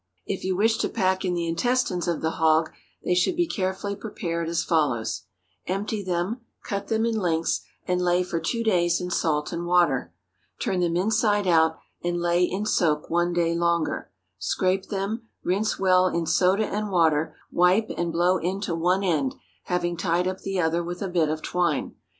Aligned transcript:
If 0.25 0.43
you 0.43 0.55
wish 0.55 0.79
to 0.79 0.89
pack 0.89 1.23
in 1.23 1.35
the 1.35 1.47
intestines 1.47 2.07
of 2.07 2.21
the 2.21 2.31
hog, 2.31 2.71
they 3.05 3.13
should 3.13 3.35
be 3.35 3.45
carefully 3.45 3.95
prepared 3.95 4.49
as 4.49 4.63
follows: 4.63 5.25
Empty 5.67 6.01
them, 6.03 6.41
cut 6.63 6.87
them 6.87 7.05
in 7.05 7.15
lengths, 7.17 7.61
and 7.87 8.01
lay 8.01 8.23
for 8.23 8.39
two 8.39 8.63
days 8.63 8.99
in 8.99 9.11
salt 9.11 9.53
and 9.53 9.67
water. 9.67 10.11
Turn 10.59 10.79
them 10.79 10.97
inside 10.97 11.45
out, 11.45 11.77
and 12.03 12.19
lay 12.19 12.43
in 12.43 12.65
soak 12.65 13.11
one 13.11 13.31
day 13.31 13.53
longer. 13.53 14.11
Scrape 14.39 14.87
them, 14.87 15.27
rinse 15.43 15.77
well 15.77 16.07
in 16.07 16.25
soda 16.25 16.65
and 16.65 16.89
water, 16.89 17.35
wipe, 17.51 17.91
and 17.95 18.11
blow 18.11 18.37
into 18.39 18.73
one 18.73 19.03
end, 19.03 19.35
having 19.65 19.95
tied 19.95 20.27
up 20.27 20.39
the 20.39 20.59
other 20.59 20.83
with 20.83 21.03
a 21.03 21.09
bit 21.09 21.29
of 21.29 21.43
twine. 21.43 21.93